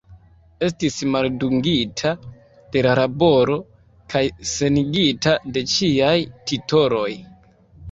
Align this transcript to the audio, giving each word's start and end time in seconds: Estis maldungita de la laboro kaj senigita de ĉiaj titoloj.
Estis 0.67 0.95
maldungita 1.15 2.13
de 2.77 2.83
la 2.87 2.95
laboro 3.01 3.59
kaj 4.15 4.25
senigita 4.55 5.37
de 5.59 5.67
ĉiaj 5.77 6.17
titoloj. 6.53 7.09